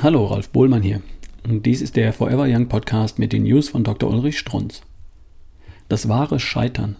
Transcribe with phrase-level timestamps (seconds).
[0.00, 1.02] Hallo, Ralf Bohlmann hier.
[1.42, 4.08] Und dies ist der Forever Young Podcast mit den News von Dr.
[4.08, 4.82] Ulrich Strunz.
[5.88, 6.94] Das wahre Scheitern.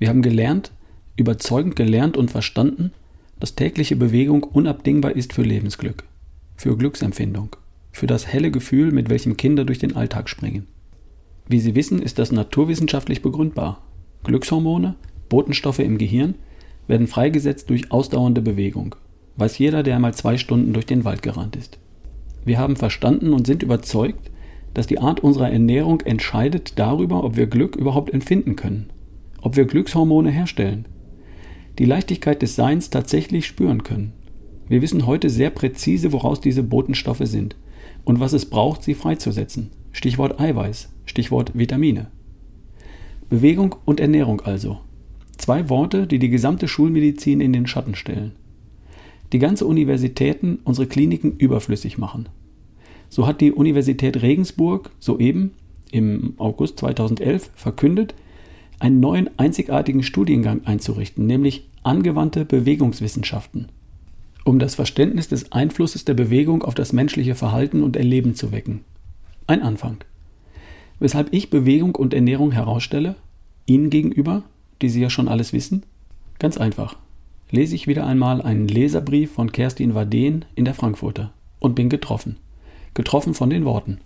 [0.00, 0.72] Wir haben gelernt,
[1.16, 2.90] überzeugend gelernt und verstanden,
[3.38, 6.02] dass tägliche Bewegung unabdingbar ist für Lebensglück,
[6.56, 7.54] für Glücksempfindung,
[7.92, 10.66] für das helle Gefühl, mit welchem Kinder durch den Alltag springen.
[11.46, 13.82] Wie Sie wissen, ist das naturwissenschaftlich begründbar.
[14.24, 14.96] Glückshormone,
[15.28, 16.34] Botenstoffe im Gehirn,
[16.88, 18.96] werden freigesetzt durch ausdauernde Bewegung.
[19.36, 21.78] Weiß jeder, der einmal zwei Stunden durch den Wald gerannt ist.
[22.44, 24.30] Wir haben verstanden und sind überzeugt,
[24.74, 28.90] dass die Art unserer Ernährung entscheidet darüber, ob wir Glück überhaupt empfinden können,
[29.40, 30.86] ob wir Glückshormone herstellen,
[31.78, 34.12] die Leichtigkeit des Seins tatsächlich spüren können.
[34.68, 37.56] Wir wissen heute sehr präzise, woraus diese Botenstoffe sind
[38.04, 39.70] und was es braucht, sie freizusetzen.
[39.92, 42.06] Stichwort Eiweiß, Stichwort Vitamine.
[43.30, 44.78] Bewegung und Ernährung also.
[45.36, 48.32] Zwei Worte, die die gesamte Schulmedizin in den Schatten stellen
[49.34, 52.28] die ganze Universitäten unsere Kliniken überflüssig machen.
[53.08, 55.50] So hat die Universität Regensburg soeben
[55.90, 58.14] im August 2011 verkündet,
[58.78, 63.70] einen neuen einzigartigen Studiengang einzurichten, nämlich angewandte Bewegungswissenschaften,
[64.44, 68.84] um das Verständnis des Einflusses der Bewegung auf das menschliche Verhalten und Erleben zu wecken.
[69.48, 69.96] Ein Anfang.
[71.00, 73.16] Weshalb ich Bewegung und Ernährung herausstelle,
[73.66, 74.44] Ihnen gegenüber,
[74.80, 75.82] die Sie ja schon alles wissen?
[76.38, 76.96] Ganz einfach
[77.54, 82.36] lese ich wieder einmal einen Leserbrief von Kerstin Waden in der Frankfurter und bin getroffen.
[82.94, 83.98] Getroffen von den Worten.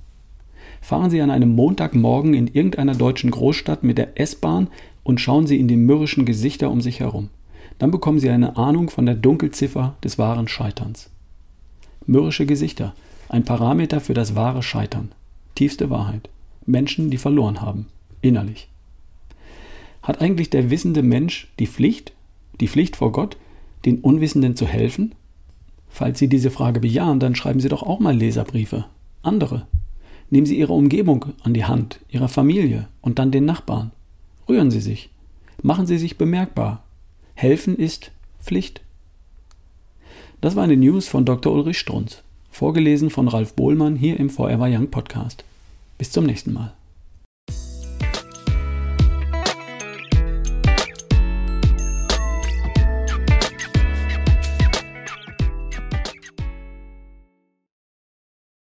[0.81, 4.69] Fahren Sie an einem Montagmorgen in irgendeiner deutschen Großstadt mit der S-Bahn
[5.03, 7.31] und schauen Sie in die mürrischen Gesichter um sich herum.
[7.79, 11.11] Dann bekommen Sie eine Ahnung von der Dunkelziffer des wahren Scheiterns.
[12.07, 12.95] Mürrische Gesichter,
[13.29, 15.13] ein Parameter für das wahre Scheitern.
[15.55, 16.29] Tiefste Wahrheit.
[16.67, 17.87] Menschen, die verloren haben,
[18.21, 18.69] innerlich.
[20.03, 22.13] Hat eigentlich der wissende Mensch die Pflicht,
[22.61, 23.37] die Pflicht vor Gott,
[23.85, 25.15] den Unwissenden zu helfen?
[25.89, 28.87] Falls Sie diese Frage bejahen, dann schreiben Sie doch auch mal Leserbriefe.
[29.23, 29.67] Andere.
[30.31, 33.93] Nehmen Sie Ihre Umgebung an die Hand, Ihre Familie und dann den Nachbarn.
[34.49, 35.11] Rühren Sie sich.
[35.63, 36.85] Machen Sie sich bemerkbar.
[37.35, 38.83] Helfen ist Pflicht.
[40.41, 41.53] Das war eine News von Dr.
[41.53, 45.45] Ulrich Strunz, vorgelesen von Ralf Bohlmann hier im Forever Young Podcast.
[45.97, 46.78] Bis zum nächsten Mal.